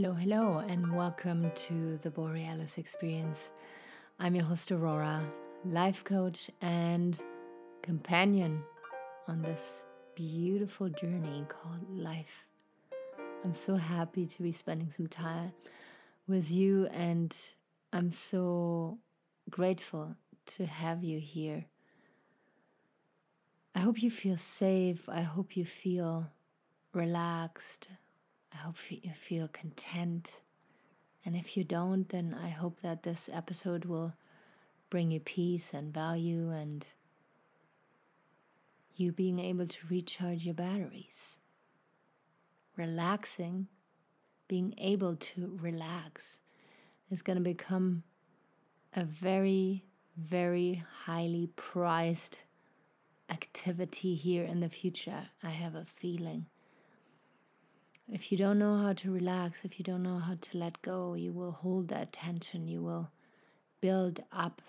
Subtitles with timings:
[0.00, 3.50] Hello, hello, and welcome to the Borealis Experience.
[4.20, 5.28] I'm your host, Aurora,
[5.64, 7.20] life coach and
[7.82, 8.62] companion
[9.26, 9.84] on this
[10.14, 12.46] beautiful journey called life.
[13.42, 15.50] I'm so happy to be spending some time
[16.28, 17.36] with you, and
[17.92, 18.98] I'm so
[19.50, 20.14] grateful
[20.58, 21.64] to have you here.
[23.74, 25.08] I hope you feel safe.
[25.08, 26.30] I hope you feel
[26.94, 27.88] relaxed.
[28.52, 30.40] I hope you feel content.
[31.24, 34.14] And if you don't, then I hope that this episode will
[34.90, 36.86] bring you peace and value and
[38.96, 41.38] you being able to recharge your batteries.
[42.76, 43.68] Relaxing,
[44.48, 46.40] being able to relax,
[47.10, 48.02] is going to become
[48.94, 49.84] a very,
[50.16, 52.38] very highly prized
[53.30, 55.28] activity here in the future.
[55.42, 56.46] I have a feeling.
[58.10, 61.12] If you don't know how to relax, if you don't know how to let go,
[61.12, 62.66] you will hold that tension.
[62.66, 63.10] You will
[63.82, 64.62] build up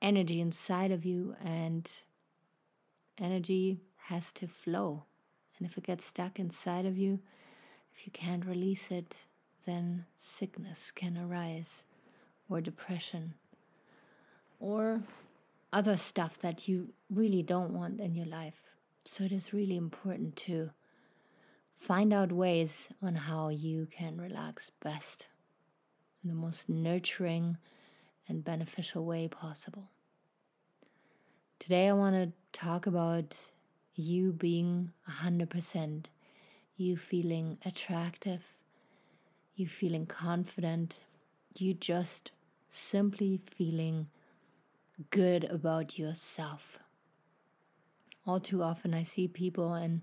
[0.00, 1.90] energy inside of you, and
[3.18, 5.04] energy has to flow.
[5.58, 7.18] And if it gets stuck inside of you,
[7.94, 9.26] if you can't release it,
[9.66, 11.84] then sickness can arise,
[12.48, 13.34] or depression,
[14.58, 15.02] or
[15.70, 18.62] other stuff that you really don't want in your life.
[19.04, 20.70] So it is really important to
[21.78, 25.26] Find out ways on how you can relax best
[26.22, 27.56] in the most nurturing
[28.26, 29.88] and beneficial way possible.
[31.60, 33.50] Today, I want to talk about
[33.94, 36.06] you being 100%,
[36.76, 38.42] you feeling attractive,
[39.54, 41.00] you feeling confident,
[41.56, 42.32] you just
[42.68, 44.08] simply feeling
[45.10, 46.80] good about yourself.
[48.26, 50.02] All too often, I see people and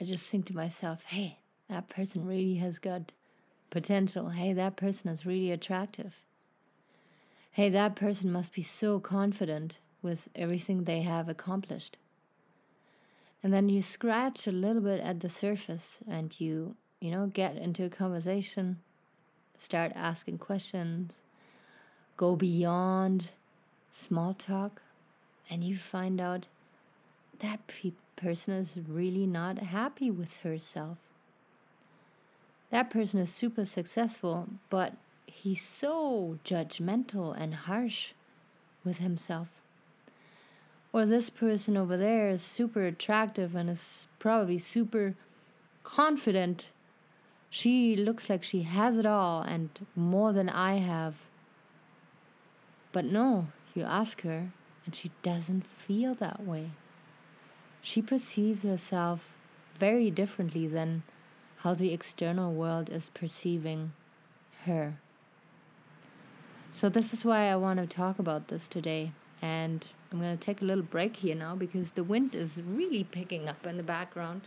[0.00, 3.12] I just think to myself, hey, that person really has got
[3.70, 4.30] potential.
[4.30, 6.22] Hey, that person is really attractive.
[7.50, 11.98] Hey, that person must be so confident with everything they have accomplished.
[13.42, 17.56] And then you scratch a little bit at the surface and you, you know, get
[17.56, 18.78] into a conversation,
[19.56, 21.22] start asking questions,
[22.16, 23.32] go beyond
[23.90, 24.82] small talk,
[25.50, 26.48] and you find out
[27.40, 30.98] that pe- person is really not happy with herself.
[32.70, 34.94] That person is super successful, but
[35.26, 38.12] he's so judgmental and harsh
[38.84, 39.60] with himself.
[40.92, 45.14] Or this person over there is super attractive and is probably super
[45.82, 46.68] confident.
[47.50, 51.14] She looks like she has it all and more than I have.
[52.92, 54.50] But no, you ask her,
[54.84, 56.70] and she doesn't feel that way
[57.88, 59.34] she perceives herself
[59.78, 61.02] very differently than
[61.60, 63.92] how the external world is perceiving
[64.66, 64.98] her.
[66.70, 69.12] So, this is why I want to talk about this today.
[69.40, 73.04] And I'm going to take a little break here now because the wind is really
[73.04, 74.42] picking up in the background.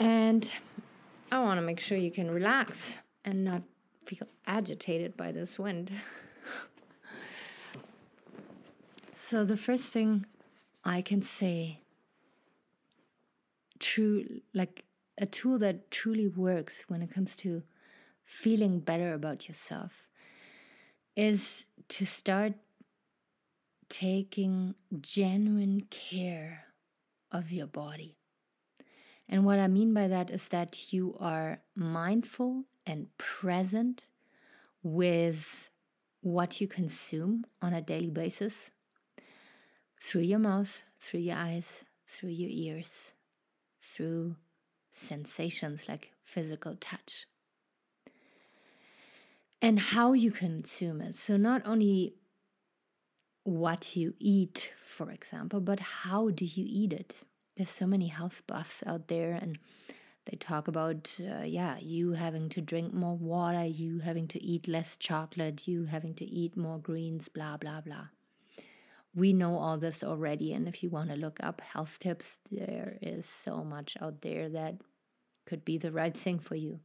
[0.00, 0.50] And
[1.30, 3.62] I want to make sure you can relax and not
[4.06, 5.92] feel agitated by this wind.
[9.12, 10.26] so, the first thing
[10.84, 11.80] I can say
[13.78, 14.84] true like
[15.18, 17.62] a tool that truly works when it comes to
[18.24, 20.08] feeling better about yourself
[21.16, 22.54] is to start
[23.88, 26.64] taking genuine care
[27.30, 28.16] of your body.
[29.28, 34.06] And what I mean by that is that you are mindful and present
[34.82, 35.70] with
[36.20, 38.70] what you consume on a daily basis
[40.04, 43.14] through your mouth, through your eyes, through your ears,
[43.80, 44.36] through
[44.90, 47.26] sensations like physical touch.
[49.62, 51.14] And how you consume it.
[51.14, 52.16] So, not only
[53.44, 57.24] what you eat, for example, but how do you eat it?
[57.56, 59.58] There's so many health buffs out there, and
[60.26, 64.68] they talk about, uh, yeah, you having to drink more water, you having to eat
[64.68, 68.08] less chocolate, you having to eat more greens, blah, blah, blah
[69.14, 70.52] we know all this already.
[70.52, 74.48] And if you want to look up health tips, there is so much out there
[74.48, 74.76] that
[75.46, 76.80] could be the right thing for you.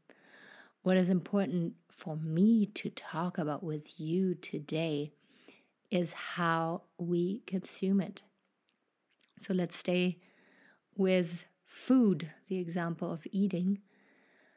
[0.84, 5.12] What is important for me to talk about with you today
[5.92, 8.22] is how we consume it.
[9.38, 10.20] So let's stay
[10.96, 13.80] with food, the example of eating.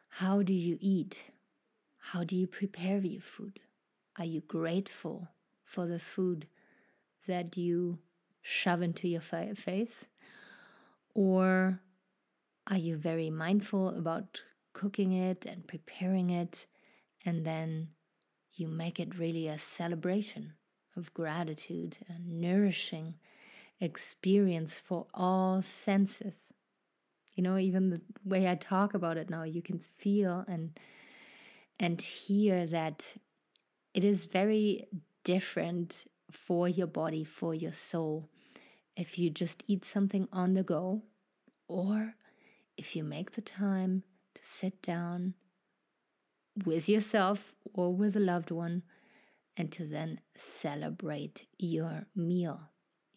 [0.08, 1.30] How do you eat?
[1.98, 3.60] How do you prepare your food?
[4.18, 5.28] Are you grateful
[5.64, 6.46] for the food
[7.26, 7.98] that you
[8.40, 10.08] shove into your face?
[11.14, 11.80] Or
[12.66, 14.42] are you very mindful about
[14.72, 16.66] cooking it and preparing it,
[17.24, 17.88] and then
[18.54, 20.54] you make it really a celebration
[20.96, 23.14] of gratitude, a nourishing
[23.80, 26.52] experience for all senses.
[27.34, 30.78] You know, even the way I talk about it now, you can feel and
[31.80, 33.16] and hear that
[33.94, 34.86] it is very
[35.24, 38.28] different for your body, for your soul,
[38.96, 41.02] if you just eat something on the go,
[41.68, 42.14] or
[42.76, 44.02] if you make the time
[44.34, 45.34] to sit down
[46.66, 48.82] with yourself or with a loved one
[49.56, 52.60] and to then celebrate your meal.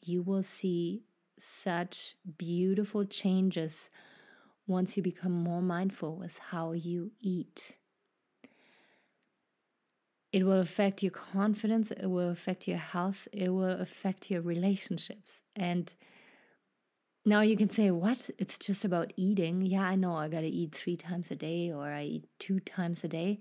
[0.02, 1.04] You will see
[1.38, 3.90] such beautiful changes
[4.68, 7.78] once you become more mindful with how you eat.
[10.36, 15.44] It will affect your confidence, it will affect your health, it will affect your relationships.
[15.56, 15.94] And
[17.24, 18.30] now you can say, What?
[18.38, 19.62] It's just about eating.
[19.62, 23.02] Yeah, I know I gotta eat three times a day or I eat two times
[23.06, 23.40] a day.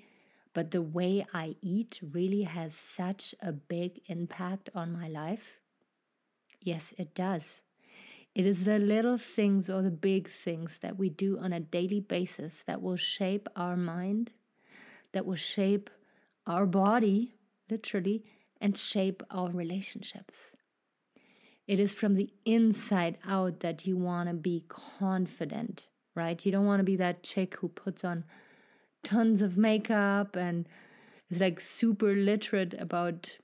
[0.53, 5.59] But the way I eat really has such a big impact on my life.
[6.63, 7.65] Yes, it does.
[8.37, 11.99] It is the little things or the big things that we do on a daily
[11.99, 14.31] basis that will shape our mind,
[15.11, 15.91] that will shape
[16.47, 17.37] our body,
[17.71, 18.25] literally,
[18.61, 20.57] and shape our relationships.
[21.67, 26.45] It is from the inside out that you want to be confident, right?
[26.45, 28.25] You don't want to be that chick who puts on
[29.03, 30.69] tons of makeup and
[31.31, 33.39] is like super literate about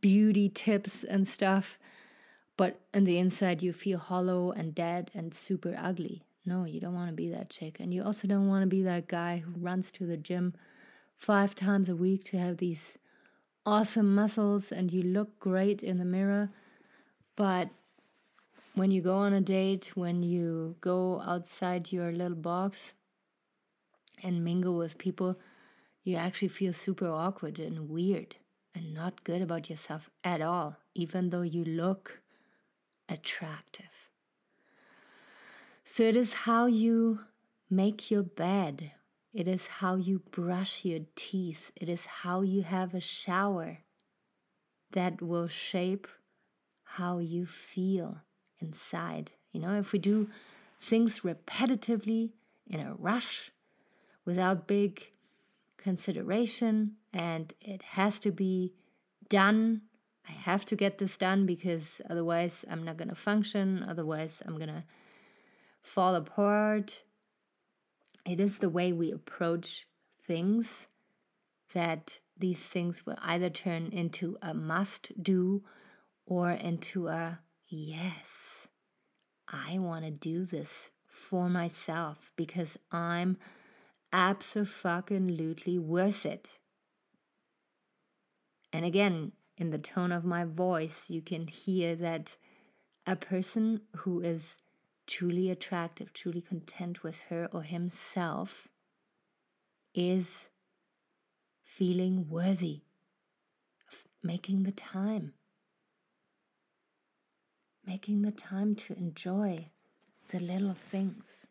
[0.00, 1.78] beauty tips and stuff.
[2.56, 6.22] But on the inside, you feel hollow and dead and super ugly.
[6.44, 7.80] No, you don't want to be that chick.
[7.80, 10.54] And you also don't want to be that guy who runs to the gym
[11.20, 12.98] five times a week to have these
[13.66, 16.48] awesome muscles and you look great in the mirror.
[17.36, 17.68] But
[18.74, 22.94] when you go on a date, when you go outside your little box
[24.22, 25.38] and mingle with people,
[26.02, 28.36] you actually feel super awkward and weird
[28.74, 32.22] and not good about yourself at all, even though you look
[33.10, 34.10] attractive.
[35.84, 37.20] So it is how you
[37.68, 38.92] make your bed
[39.32, 41.70] it is how you brush your teeth.
[41.76, 43.78] It is how you have a shower
[44.92, 46.08] that will shape
[46.82, 48.18] how you feel
[48.58, 49.32] inside.
[49.52, 50.28] You know, if we do
[50.80, 52.30] things repetitively
[52.66, 53.52] in a rush
[54.24, 55.12] without big
[55.76, 58.72] consideration and it has to be
[59.28, 59.82] done,
[60.28, 64.56] I have to get this done because otherwise I'm not going to function, otherwise I'm
[64.56, 64.84] going to
[65.82, 67.04] fall apart
[68.24, 69.86] it is the way we approach
[70.26, 70.88] things
[71.74, 75.62] that these things will either turn into a must do
[76.26, 78.68] or into a yes,
[79.48, 83.36] I want to do this for myself because I'm
[84.12, 86.48] absolutely worth it.
[88.72, 92.36] And again, in the tone of my voice, you can hear that
[93.06, 94.58] a person who is
[95.10, 98.68] truly attractive, truly content with her or himself,
[99.92, 100.50] is
[101.64, 102.82] feeling worthy
[103.90, 105.34] of making the time.
[107.84, 109.70] Making the time to enjoy
[110.28, 111.48] the little things.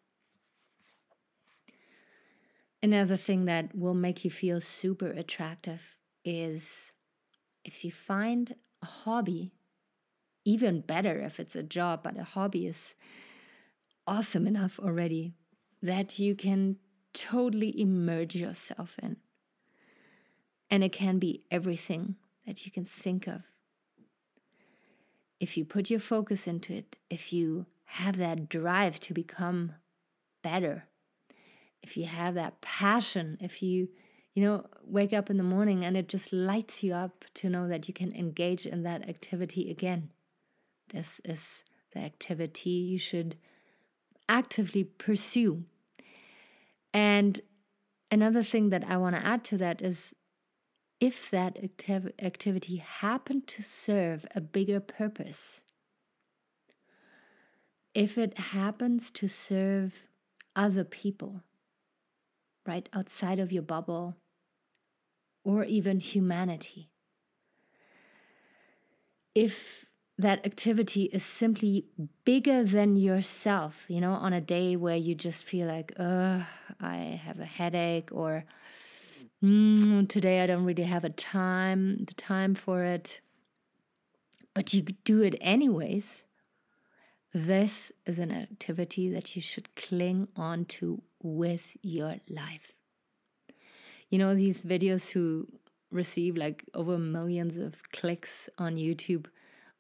[2.82, 5.82] Another thing that will make you feel super attractive
[6.24, 6.94] is
[7.66, 9.52] if you find a hobby,
[10.46, 12.96] even better if it's a job, but a hobby is
[14.10, 15.36] awesome enough already
[15.84, 16.78] that you can
[17.14, 19.18] totally immerse yourself in.
[20.72, 23.44] And it can be everything that you can think of.
[25.40, 29.74] If you put your focus into it, if you have that drive to become
[30.42, 30.86] better,
[31.84, 33.90] if you have that passion, if you,
[34.34, 37.68] you know, wake up in the morning and it just lights you up to know
[37.68, 40.10] that you can engage in that activity again.
[40.90, 41.64] This is
[41.94, 43.38] the activity you should
[44.30, 45.66] actively pursue.
[46.94, 47.42] And
[48.10, 50.16] another thing that I want to add to that is
[51.02, 55.64] if that activ- activity happened to serve a bigger purpose,
[57.94, 60.08] if it happens to serve
[60.56, 61.42] other people,
[62.66, 64.16] right outside of your bubble,
[65.44, 66.92] or even humanity,
[69.34, 69.86] if
[70.20, 71.86] that activity is simply
[72.26, 76.42] bigger than yourself, you know, on a day where you just feel like, uh,
[76.82, 78.44] I have a headache or
[79.42, 83.22] mm, today I don't really have a time, the time for it.
[84.54, 86.26] But you do it anyways.
[87.34, 92.74] This is an activity that you should cling on to with your life.
[94.10, 95.48] You know, these videos who
[95.92, 99.28] receive like over millions of clicks on YouTube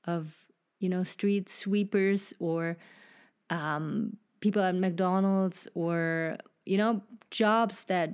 [0.05, 0.45] of,
[0.79, 2.77] you know, street sweepers or
[3.49, 7.01] um, people at McDonald's or, you know,
[7.31, 8.11] jobs that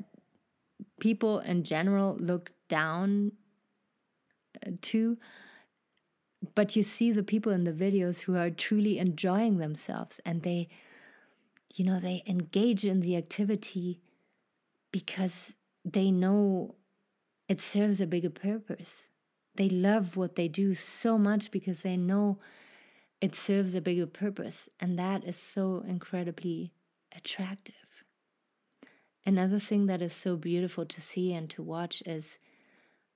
[1.00, 3.32] people in general look down
[4.66, 5.18] uh, to.
[6.54, 10.68] But you see the people in the videos who are truly enjoying themselves and they
[11.76, 14.00] you know they engage in the activity
[14.92, 16.76] because they know
[17.48, 19.12] it serves a bigger purpose
[19.56, 22.38] they love what they do so much because they know
[23.22, 26.74] it serves a bigger purpose and that is so incredibly
[27.16, 27.76] attractive
[29.26, 32.40] another thing that is so beautiful to see and to watch is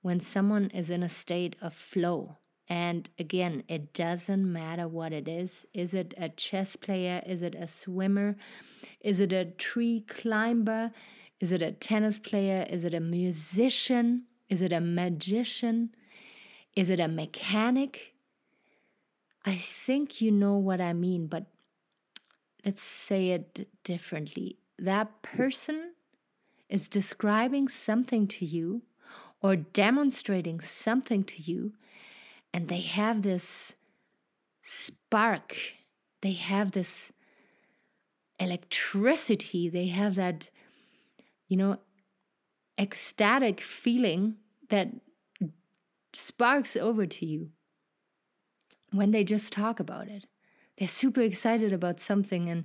[0.02, 2.38] when someone is in a state of flow
[2.70, 5.66] and again, it doesn't matter what it is.
[5.74, 7.20] Is it a chess player?
[7.26, 8.36] Is it a swimmer?
[9.00, 10.92] Is it a tree climber?
[11.40, 12.64] Is it a tennis player?
[12.70, 14.26] Is it a musician?
[14.48, 15.96] Is it a magician?
[16.80, 18.14] Is it a mechanic?
[19.44, 21.44] I think you know what I mean, but
[22.64, 24.56] let's say it differently.
[24.78, 25.92] That person
[26.70, 28.80] is describing something to you
[29.42, 31.74] or demonstrating something to you
[32.54, 33.74] and they have this
[34.62, 35.54] spark,
[36.22, 37.12] they have this
[38.38, 40.48] electricity, they have that,
[41.46, 41.76] you know,
[42.78, 44.36] ecstatic feeling
[44.70, 44.88] that
[46.20, 47.50] sparks over to you
[48.92, 50.26] when they just talk about it.
[50.78, 52.48] They're super excited about something.
[52.48, 52.64] And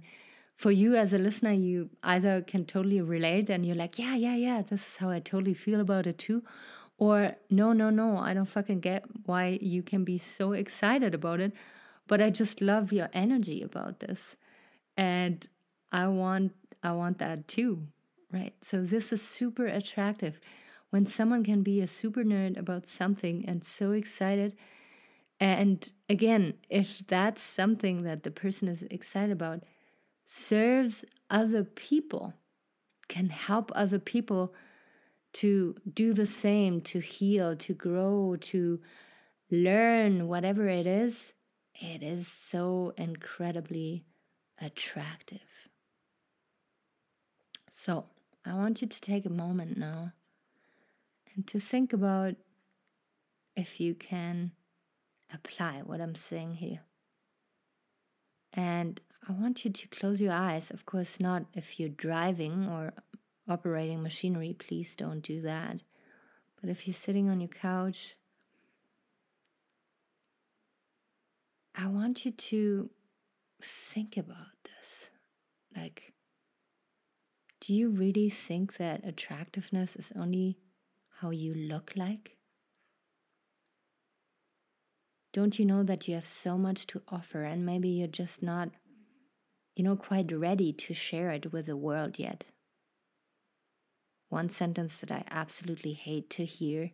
[0.55, 4.35] for you as a listener, you either can totally relate and you're like, yeah, yeah,
[4.35, 6.43] yeah, this is how I totally feel about it too.
[6.97, 11.41] Or, no, no, no, I don't fucking get why you can be so excited about
[11.41, 11.51] it,
[12.07, 14.37] but I just love your energy about this.
[14.95, 15.45] And
[15.91, 17.87] I want I want that too,
[18.31, 18.53] right?
[18.61, 20.39] So this is super attractive
[20.95, 24.55] when someone can be a super nerd about something and so excited.
[25.41, 29.65] And again, if that's something that the person is excited about,
[30.23, 32.33] serves other people,
[33.09, 34.53] can help other people
[35.33, 38.79] to do the same, to heal, to grow, to
[39.51, 41.33] learn, whatever it is,
[41.73, 44.05] it is so incredibly
[44.61, 45.49] attractive.
[47.69, 48.05] So,
[48.45, 50.13] I want you to take a moment now
[51.47, 52.35] to think about
[53.55, 54.51] if you can
[55.33, 56.81] apply what I'm saying here.
[58.53, 62.93] And I want you to close your eyes, of course, not if you're driving or
[63.47, 65.81] operating machinery, please don't do that.
[66.61, 68.15] But if you're sitting on your couch,
[71.75, 72.89] I want you to
[73.61, 75.11] think about this.
[75.75, 76.13] Like,
[77.59, 80.57] do you really think that attractiveness is only
[81.19, 82.37] how you look like?
[85.33, 88.69] Don't you know that you have so much to offer and maybe you're just not,
[89.75, 92.45] you know, quite ready to share it with the world yet?
[94.35, 96.91] one sentence that I absolutely hate to hear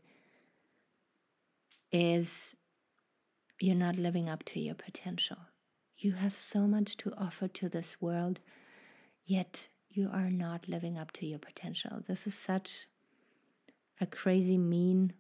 [1.92, 2.56] is
[3.60, 5.38] you're not living up to your potential.
[5.98, 8.40] You have so much to offer to this world,
[9.26, 12.02] yet you are not living up to your potential.
[12.08, 12.88] This is such
[14.02, 15.14] a crazy, mean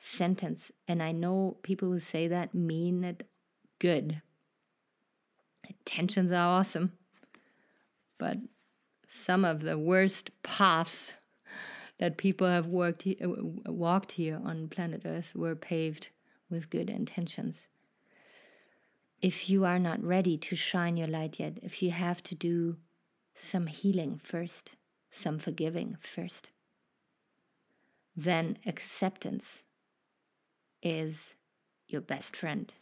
[0.00, 0.72] sentence.
[0.88, 3.28] And I know people who say that mean it
[3.78, 4.22] good.
[5.68, 6.92] Intentions are awesome.
[8.18, 8.38] But
[9.06, 11.14] some of the worst paths
[11.98, 13.28] that people have worked uh,
[13.66, 16.08] walked here on planet Earth were paved
[16.48, 17.68] with good intentions.
[19.20, 22.78] If you are not ready to shine your light yet, if you have to do
[23.34, 24.72] some healing first,
[25.10, 26.50] some forgiving first,
[28.16, 29.64] then acceptance
[30.82, 31.34] is
[31.88, 32.72] your best friend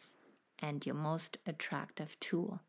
[0.59, 2.61] and your most attractive tool.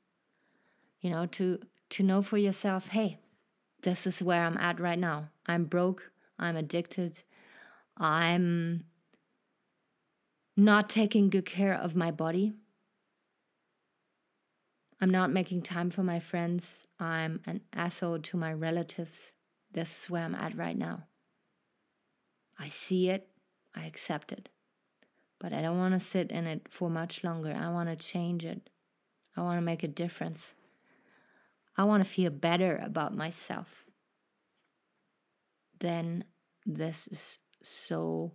[1.02, 1.60] You know, to
[1.92, 3.18] to know for yourself, hey,
[3.82, 5.30] this is where I'm at right now.
[5.46, 6.12] I'm broke.
[6.38, 7.24] I'm addicted.
[7.98, 8.86] I'm
[10.56, 12.54] not taking good care of my body.
[15.02, 16.86] I'm not making time for my friends.
[17.00, 19.32] I'm an asshole to my relatives.
[19.72, 21.04] This is where I'm at right now.
[22.60, 23.28] I see it,
[23.76, 24.50] I accept it.
[25.40, 27.58] But I don't want to sit in it for much longer.
[27.58, 28.70] I want to change it.
[29.38, 30.56] I want to make a difference.
[31.78, 33.86] I want to feel better about myself
[35.80, 36.24] then
[36.66, 38.32] this is so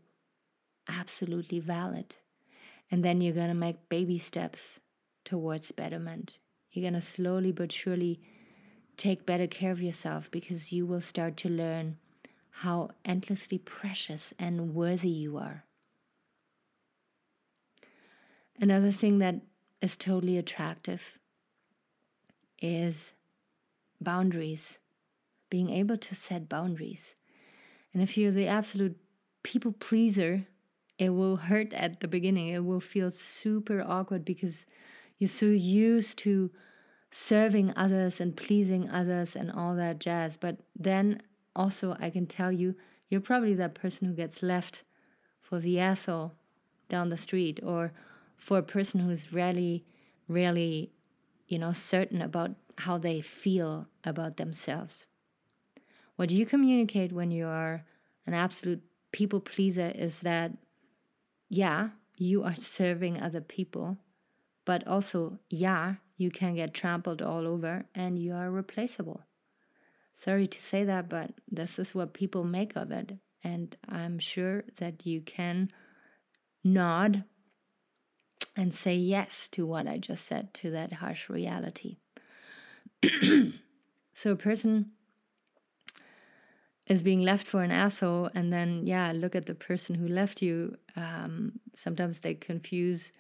[0.89, 2.17] absolutely valid.
[2.91, 4.81] And then you're going to make baby steps
[5.25, 6.39] towards betterment.
[6.71, 8.21] You're going to slowly but surely
[8.97, 11.99] take better care of yourself because you will start to learn
[12.59, 15.65] how endlessly precious and worthy you are.
[18.61, 19.41] Another thing that
[19.83, 21.19] is totally attractive
[22.63, 23.15] is
[24.01, 24.79] boundaries,
[25.51, 27.17] being able to set boundaries.
[27.93, 28.97] And if you're the absolute
[29.43, 30.47] people pleaser,
[30.97, 32.49] it will hurt at the beginning.
[32.49, 34.65] It will feel super awkward because
[35.19, 36.53] you're so used to
[37.11, 40.37] serving others and pleasing others and all that jazz.
[40.37, 41.21] But then
[41.57, 42.75] also, I can tell you,
[43.09, 44.83] you're probably that person who gets left
[45.41, 46.33] for the asshole
[46.89, 47.93] down the street or
[48.37, 49.85] for a person who's really,
[50.29, 50.93] really,
[51.47, 55.07] you know, certain about how they feel about themselves.
[56.17, 57.85] What you communicate when you are
[58.27, 58.83] an absolute
[59.13, 60.53] people pleaser is that,
[61.49, 63.99] yeah, you are serving other people,
[64.65, 69.23] but also, yeah, you can get trampled all over and you are replaceable.
[70.17, 73.19] Sorry to say that, but this is what people make of it.
[73.43, 75.71] And I'm sure that you can
[76.63, 77.25] nod
[78.57, 81.99] and say yes to what I just said, to that harsh reality.
[84.15, 84.93] so a person
[86.87, 90.43] is being left for an asshole, and then, yeah, look at the person who left
[90.43, 90.77] you.
[90.97, 93.13] Um, sometimes they confuse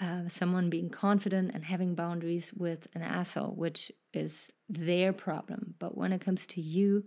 [0.00, 5.74] uh, someone being confident and having boundaries with an asshole, which is their problem.
[5.78, 7.04] But when it comes to you,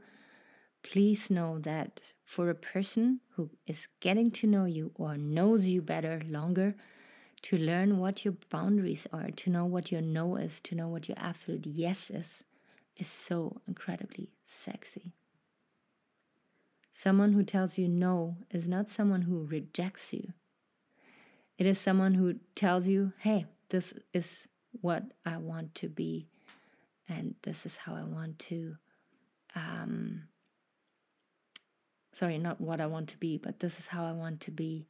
[0.84, 5.82] please know that for a person who is getting to know you or knows you
[5.82, 6.76] better longer,
[7.44, 11.10] to learn what your boundaries are, to know what your no is, to know what
[11.10, 12.44] your absolute yes is,
[12.96, 15.12] is so incredibly sexy.
[16.92, 20.32] Someone who tells you no is not someone who rejects you.
[21.58, 24.48] It is someone who tells you, hey, this is
[24.82, 26.28] what I want to be,
[27.08, 28.76] and this is how I want to.
[29.56, 30.24] Um,
[32.12, 34.88] sorry, not what I want to be, but this is how I want to be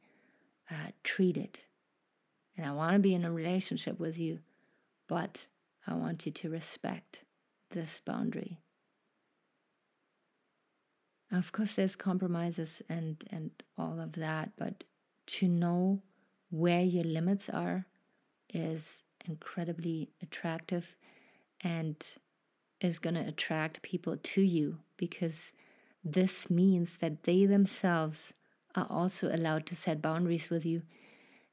[0.70, 1.60] uh, treated.
[2.56, 4.38] And I want to be in a relationship with you,
[5.08, 5.48] but
[5.86, 7.24] I want you to respect
[7.70, 8.58] this boundary.
[11.30, 14.84] Of course, there's compromises and, and all of that, but
[15.26, 16.00] to know
[16.54, 17.84] where your limits are
[18.48, 20.94] is incredibly attractive
[21.62, 21.96] and
[22.80, 25.52] is going to attract people to you because
[26.04, 28.34] this means that they themselves
[28.76, 30.82] are also allowed to set boundaries with you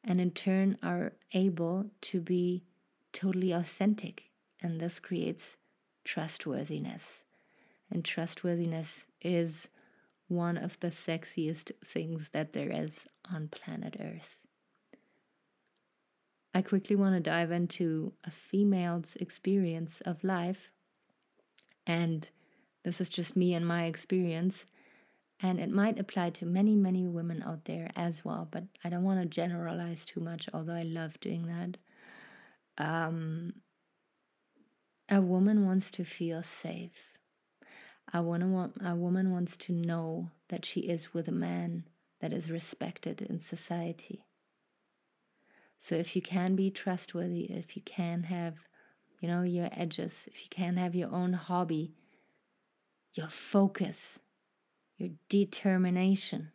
[0.03, 2.63] and in turn are able to be
[3.11, 4.25] totally authentic.
[4.61, 5.57] And this creates
[6.03, 7.23] trustworthiness.
[7.89, 9.67] And trustworthiness is
[10.27, 14.40] one of the sexiest things that there is on planet Earth.
[16.53, 20.69] I quickly want to dive into a female's experience of life.
[21.87, 22.29] And
[22.83, 24.65] this is just me and my experience.
[25.41, 28.47] And it might apply to many, many women out there as well.
[28.51, 31.77] But I don't want to generalize too much, although I love doing that.
[32.77, 33.53] Um,
[35.09, 37.17] a woman wants to feel safe.
[38.13, 41.85] A woman, a woman wants to know that she is with a man
[42.19, 44.25] that is respected in society.
[45.83, 48.67] So if you can be trustworthy, if you can have,
[49.19, 51.95] you know, your edges, if you can have your own hobby,
[53.15, 54.19] your focus,
[54.97, 56.51] your determination,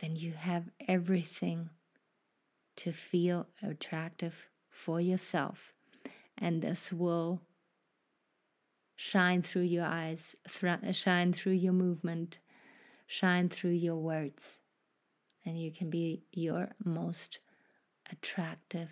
[0.00, 1.70] then you have everything
[2.74, 5.72] to feel attractive for yourself.
[6.36, 7.42] And this will
[8.96, 10.34] shine through your eyes,
[10.90, 12.40] shine through your movement,
[13.06, 14.62] shine through your words.
[15.44, 17.38] And you can be your most
[18.12, 18.90] attractive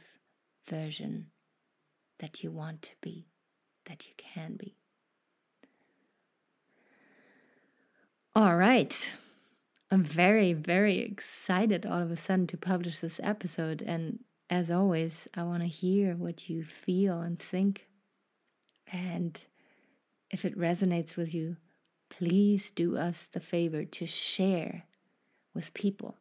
[0.69, 1.27] version
[2.19, 3.29] that you want to be,
[3.87, 4.77] that you can be.
[8.35, 9.11] All right.
[9.91, 13.83] I'm very, very excited all of a sudden to publish this episode.
[13.83, 17.89] And as always, I want to hear what you feel and think.
[18.93, 19.43] And
[20.31, 21.57] if it resonates with you,
[22.09, 24.85] please do us the favor to share
[25.55, 26.17] with people.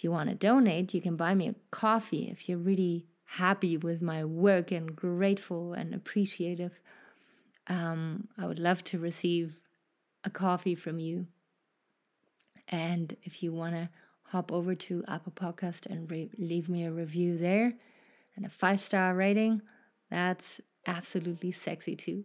[0.00, 3.76] If you want to donate, you can buy me a coffee if you're really happy
[3.76, 6.80] with my work and grateful and appreciative.
[7.66, 9.60] Um, I would love to receive
[10.24, 11.26] a coffee from you.
[12.68, 13.90] And if you want to
[14.22, 17.74] hop over to Apple Podcast and re- leave me a review there
[18.36, 19.60] and a five star rating,
[20.10, 22.24] that's absolutely sexy too.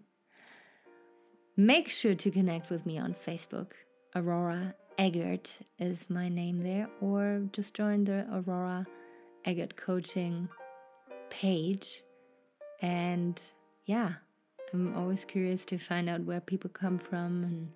[1.58, 3.72] Make sure to connect with me on Facebook,
[4.16, 8.86] Aurora Eggert is my name there, or just join the Aurora
[9.44, 10.48] Eggert coaching
[11.30, 12.02] page.
[12.82, 13.40] And
[13.86, 14.14] yeah,
[14.74, 17.70] I'm always curious to find out where people come from and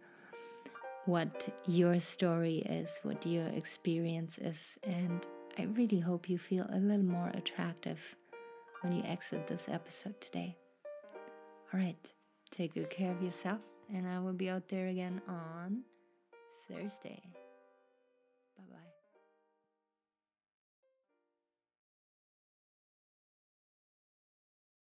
[1.06, 4.78] what your story is, what your experience is.
[4.84, 5.28] And
[5.58, 8.16] I really hope you feel a little more attractive
[8.82, 10.56] when you exit this episode today.
[11.74, 12.14] All right,
[12.50, 13.60] take good care of yourself,
[13.94, 15.84] and I will be out there again on
[16.70, 17.22] Thursday.
[18.58, 18.89] Bye bye.